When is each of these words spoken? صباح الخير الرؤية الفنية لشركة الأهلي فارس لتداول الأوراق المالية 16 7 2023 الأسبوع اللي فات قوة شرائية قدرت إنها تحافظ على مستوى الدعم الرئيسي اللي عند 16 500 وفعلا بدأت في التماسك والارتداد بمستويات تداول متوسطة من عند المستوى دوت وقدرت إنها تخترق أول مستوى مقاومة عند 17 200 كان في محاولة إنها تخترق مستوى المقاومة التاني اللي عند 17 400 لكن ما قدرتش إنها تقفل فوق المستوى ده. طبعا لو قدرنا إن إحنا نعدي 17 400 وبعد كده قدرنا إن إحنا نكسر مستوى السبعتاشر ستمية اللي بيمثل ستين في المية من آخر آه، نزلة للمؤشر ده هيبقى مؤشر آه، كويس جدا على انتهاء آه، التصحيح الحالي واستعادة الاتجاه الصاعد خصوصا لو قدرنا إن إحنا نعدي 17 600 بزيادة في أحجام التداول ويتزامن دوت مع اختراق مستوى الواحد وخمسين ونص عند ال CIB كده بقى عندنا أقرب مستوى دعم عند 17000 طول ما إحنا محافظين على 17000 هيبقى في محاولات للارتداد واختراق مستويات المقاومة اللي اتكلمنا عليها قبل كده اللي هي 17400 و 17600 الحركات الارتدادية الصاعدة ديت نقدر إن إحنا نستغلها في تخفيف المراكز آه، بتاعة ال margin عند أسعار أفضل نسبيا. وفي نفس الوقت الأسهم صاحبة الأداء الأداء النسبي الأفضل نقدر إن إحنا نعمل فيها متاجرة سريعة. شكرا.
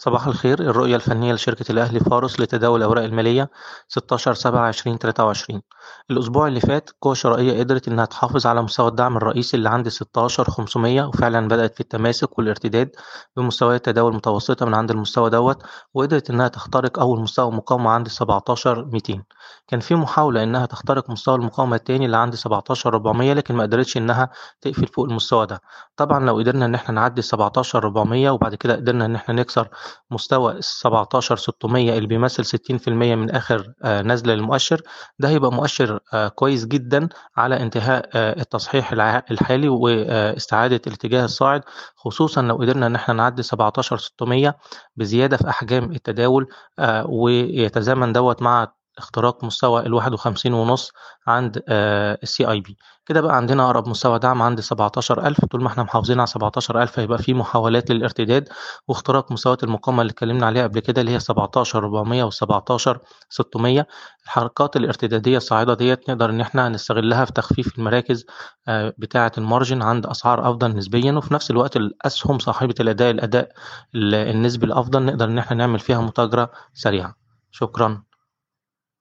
صباح 0.00 0.26
الخير 0.26 0.60
الرؤية 0.60 0.96
الفنية 0.96 1.32
لشركة 1.32 1.72
الأهلي 1.72 2.00
فارس 2.00 2.40
لتداول 2.40 2.80
الأوراق 2.80 3.04
المالية 3.04 3.50
16 3.88 4.34
7 4.34 4.68
2023 4.68 5.62
الأسبوع 6.10 6.46
اللي 6.48 6.60
فات 6.60 6.90
قوة 7.02 7.14
شرائية 7.14 7.58
قدرت 7.58 7.88
إنها 7.88 8.04
تحافظ 8.04 8.46
على 8.46 8.62
مستوى 8.62 8.88
الدعم 8.88 9.16
الرئيسي 9.16 9.56
اللي 9.56 9.68
عند 9.68 9.88
16 9.88 10.44
500 10.50 11.02
وفعلا 11.04 11.48
بدأت 11.48 11.74
في 11.74 11.80
التماسك 11.80 12.38
والارتداد 12.38 12.90
بمستويات 13.36 13.84
تداول 13.84 14.14
متوسطة 14.14 14.66
من 14.66 14.74
عند 14.74 14.90
المستوى 14.90 15.30
دوت 15.30 15.62
وقدرت 15.94 16.30
إنها 16.30 16.48
تخترق 16.48 16.98
أول 16.98 17.20
مستوى 17.20 17.50
مقاومة 17.50 17.90
عند 17.90 18.08
17 18.08 18.84
200 18.84 19.22
كان 19.68 19.80
في 19.80 19.94
محاولة 19.94 20.42
إنها 20.42 20.66
تخترق 20.66 21.10
مستوى 21.10 21.34
المقاومة 21.34 21.76
التاني 21.76 22.06
اللي 22.06 22.16
عند 22.16 22.34
17 22.34 22.94
400 22.94 23.32
لكن 23.32 23.54
ما 23.54 23.62
قدرتش 23.62 23.96
إنها 23.96 24.30
تقفل 24.60 24.86
فوق 24.86 25.04
المستوى 25.04 25.46
ده. 25.46 25.60
طبعا 25.96 26.24
لو 26.26 26.36
قدرنا 26.38 26.64
إن 26.66 26.74
إحنا 26.74 26.94
نعدي 26.94 27.22
17 27.22 27.78
400 27.78 28.30
وبعد 28.30 28.54
كده 28.54 28.76
قدرنا 28.76 29.04
إن 29.06 29.14
إحنا 29.14 29.34
نكسر 29.34 29.68
مستوى 30.10 30.52
السبعتاشر 30.52 31.36
ستمية 31.36 31.94
اللي 31.94 32.06
بيمثل 32.06 32.44
ستين 32.44 32.78
في 32.78 32.88
المية 32.88 33.14
من 33.14 33.30
آخر 33.30 33.72
آه، 33.84 34.02
نزلة 34.02 34.34
للمؤشر 34.34 34.80
ده 35.18 35.28
هيبقى 35.28 35.52
مؤشر 35.52 36.00
آه، 36.14 36.28
كويس 36.28 36.66
جدا 36.66 37.08
على 37.36 37.62
انتهاء 37.62 38.08
آه، 38.14 38.40
التصحيح 38.40 38.92
الحالي 39.30 39.68
واستعادة 39.68 40.80
الاتجاه 40.86 41.24
الصاعد 41.24 41.62
خصوصا 41.96 42.42
لو 42.42 42.56
قدرنا 42.56 42.86
إن 42.86 42.94
إحنا 42.94 43.14
نعدي 43.14 43.42
17 43.42 43.98
600 43.98 44.54
بزيادة 44.96 45.36
في 45.36 45.48
أحجام 45.48 45.92
التداول 45.92 46.46
ويتزامن 47.08 48.12
دوت 48.12 48.42
مع 48.42 48.72
اختراق 48.98 49.44
مستوى 49.44 49.86
الواحد 49.86 50.12
وخمسين 50.12 50.52
ونص 50.54 50.92
عند 51.26 51.62
ال 51.68 52.50
CIB 52.50 52.76
كده 53.06 53.20
بقى 53.20 53.36
عندنا 53.36 53.64
أقرب 53.66 53.88
مستوى 53.88 54.18
دعم 54.18 54.42
عند 54.42 54.60
17000 54.60 55.44
طول 55.44 55.62
ما 55.62 55.68
إحنا 55.68 55.82
محافظين 55.82 56.18
على 56.20 56.26
17000 56.26 56.98
هيبقى 56.98 57.18
في 57.18 57.34
محاولات 57.34 57.90
للارتداد 57.90 58.48
واختراق 58.88 59.32
مستويات 59.32 59.64
المقاومة 59.64 60.02
اللي 60.02 60.10
اتكلمنا 60.10 60.46
عليها 60.46 60.62
قبل 60.62 60.80
كده 60.80 61.00
اللي 61.00 61.12
هي 61.12 61.18
17400 61.20 62.22
و 62.24 62.30
17600 62.30 63.86
الحركات 64.24 64.76
الارتدادية 64.76 65.36
الصاعدة 65.36 65.74
ديت 65.74 66.10
نقدر 66.10 66.30
إن 66.30 66.40
إحنا 66.40 66.68
نستغلها 66.68 67.24
في 67.24 67.32
تخفيف 67.32 67.78
المراكز 67.78 68.26
آه، 68.68 68.94
بتاعة 68.98 69.32
ال 69.38 69.44
margin 69.44 69.82
عند 69.82 70.06
أسعار 70.06 70.50
أفضل 70.50 70.76
نسبيا. 70.76 71.12
وفي 71.12 71.34
نفس 71.34 71.50
الوقت 71.50 71.76
الأسهم 71.76 72.38
صاحبة 72.38 72.74
الأداء 72.80 73.10
الأداء 73.10 73.52
النسبي 73.94 74.66
الأفضل 74.66 75.02
نقدر 75.04 75.24
إن 75.24 75.38
إحنا 75.38 75.56
نعمل 75.56 75.78
فيها 75.78 76.00
متاجرة 76.00 76.50
سريعة. 76.74 77.14
شكرا. 77.50 78.07